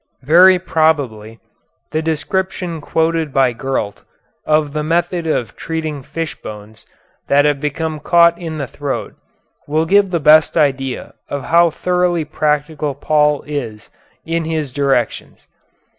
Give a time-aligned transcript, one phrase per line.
[0.23, 1.39] Very probably
[1.91, 4.01] the description quoted by Gurlt
[4.47, 6.87] of the method of treating fishbones
[7.27, 9.13] that have become caught in the throat
[9.67, 13.91] will give the best idea of how thoroughly practical Paul is
[14.25, 15.45] in his directions.